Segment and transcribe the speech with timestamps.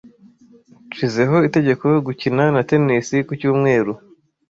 [0.91, 3.93] Nshizeho itegeko gukina na tennis Ku cyumweru.